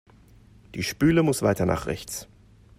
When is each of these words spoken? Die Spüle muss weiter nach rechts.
Die 0.73 0.81
Spüle 0.81 1.21
muss 1.21 1.43
weiter 1.43 1.67
nach 1.67 1.85
rechts. 1.85 2.27